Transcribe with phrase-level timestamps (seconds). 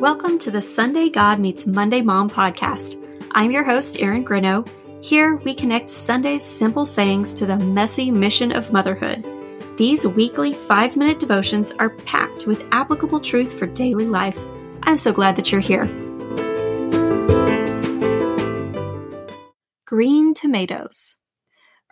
[0.00, 2.96] Welcome to the Sunday God Meets Monday Mom podcast.
[3.32, 4.66] I'm your host, Erin Greneaux.
[5.04, 9.22] Here, we connect Sunday's simple sayings to the messy mission of motherhood.
[9.76, 14.38] These weekly five minute devotions are packed with applicable truth for daily life.
[14.84, 15.84] I'm so glad that you're here.
[19.84, 21.18] Green tomatoes.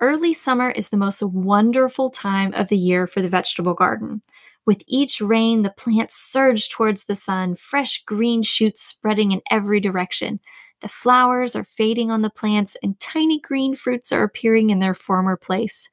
[0.00, 4.22] Early summer is the most wonderful time of the year for the vegetable garden.
[4.66, 9.78] With each rain, the plants surge towards the sun, fresh green shoots spreading in every
[9.78, 10.40] direction.
[10.80, 14.94] The flowers are fading on the plants, and tiny green fruits are appearing in their
[14.94, 15.88] former place.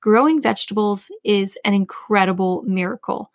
[0.00, 3.32] Growing vegetables is an incredible miracle.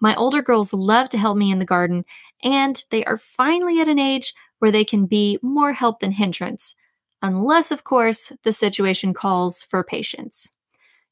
[0.00, 2.04] My older girls love to help me in the garden,
[2.42, 6.74] and they are finally at an age where they can be more help than hindrance,
[7.20, 10.52] unless, of course, the situation calls for patience.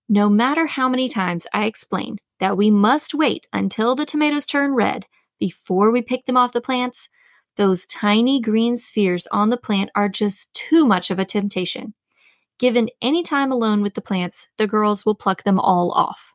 [0.09, 4.75] No matter how many times I explain that we must wait until the tomatoes turn
[4.75, 5.06] red
[5.38, 7.08] before we pick them off the plants,
[7.56, 11.95] those tiny green spheres on the plant are just too much of a temptation.
[12.58, 16.34] Given any time alone with the plants, the girls will pluck them all off.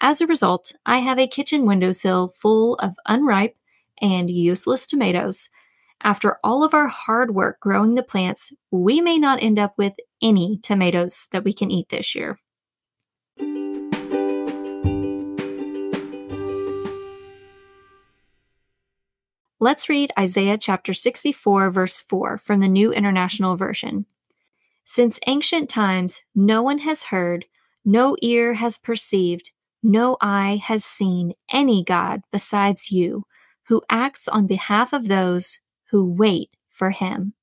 [0.00, 3.56] As a result, I have a kitchen windowsill full of unripe
[4.00, 5.50] and useless tomatoes.
[6.02, 9.94] After all of our hard work growing the plants, we may not end up with
[10.22, 12.38] any tomatoes that we can eat this year.
[19.60, 24.06] Let's read Isaiah chapter 64, verse 4 from the New International Version.
[24.84, 27.44] Since ancient times, no one has heard,
[27.84, 29.50] no ear has perceived,
[29.82, 33.24] no eye has seen any God besides you,
[33.64, 35.58] who acts on behalf of those
[35.90, 37.34] who wait for him.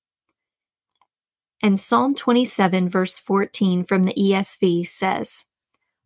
[1.61, 5.43] And Psalm 27, verse 14 from the ESV says,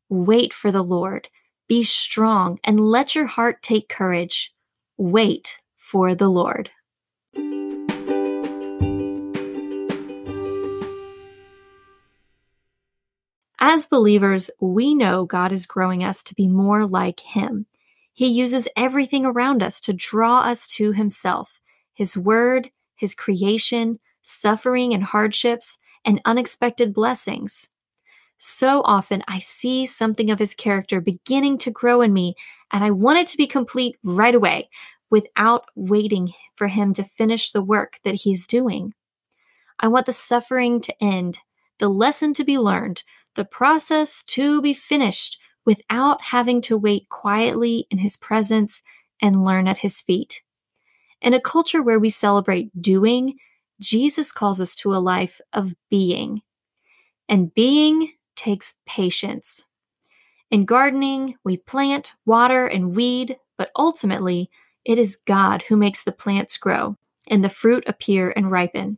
[0.09, 1.27] Wait for the Lord,
[1.67, 4.55] be strong, and let your heart take courage.
[4.97, 5.58] Wait
[5.89, 6.69] for the Lord.
[13.59, 17.65] As believers, we know God is growing us to be more like Him.
[18.13, 21.59] He uses everything around us to draw us to Himself
[21.93, 27.69] His Word, His creation, suffering and hardships, and unexpected blessings.
[28.37, 32.35] So often I see something of His character beginning to grow in me,
[32.71, 34.69] and I want it to be complete right away,
[35.09, 38.93] without waiting for him to finish the work that he's doing.
[39.79, 41.39] I want the suffering to end,
[41.77, 43.03] the lesson to be learned,
[43.35, 48.81] the process to be finished without having to wait quietly in his presence
[49.21, 50.41] and learn at his feet.
[51.21, 53.37] In a culture where we celebrate doing,
[53.79, 56.41] Jesus calls us to a life of being.
[57.27, 59.65] And being takes patience.
[60.51, 64.49] In gardening, we plant, water, and weed, but ultimately,
[64.89, 66.95] it is God who makes the plants grow
[67.27, 68.97] and the fruit appear and ripen.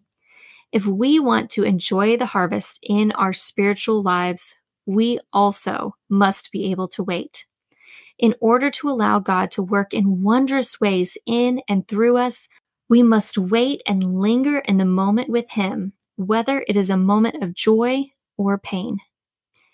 [0.72, 6.72] If we want to enjoy the harvest in our spiritual lives, we also must be
[6.72, 7.46] able to wait.
[8.18, 12.47] In order to allow God to work in wondrous ways in and through us,
[12.88, 17.44] we must wait and linger in the moment with Him, whether it is a moment
[17.44, 18.06] of joy
[18.38, 19.00] or pain.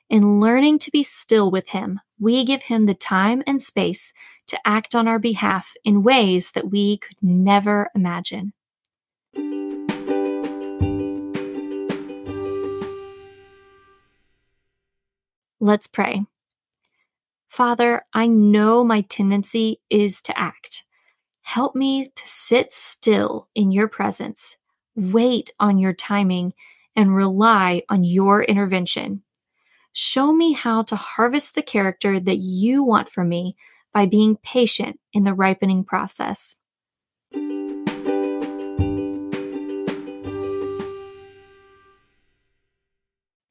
[0.10, 4.14] In learning to be still with Him, we give Him the time and space
[4.48, 8.54] to act on our behalf in ways that we could never imagine.
[15.60, 16.26] Let's pray.
[17.48, 20.84] Father, I know my tendency is to act.
[21.42, 24.58] Help me to sit still in your presence,
[24.96, 26.54] wait on your timing,
[26.96, 29.24] and rely on your intervention.
[29.94, 33.56] Show me how to harvest the character that you want from me
[33.94, 36.62] by being patient in the ripening process.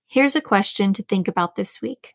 [0.06, 2.14] Here's a question to think about this week.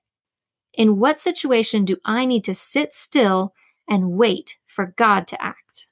[0.74, 3.54] In what situation do I need to sit still
[3.88, 5.88] and wait for God to act?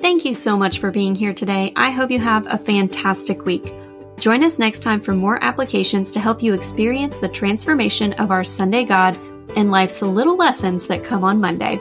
[0.00, 1.72] Thank you so much for being here today.
[1.74, 3.74] I hope you have a fantastic week.
[4.18, 8.44] Join us next time for more applications to help you experience the transformation of our
[8.44, 9.16] Sunday God
[9.56, 11.78] and life's little lessons that come on Monday.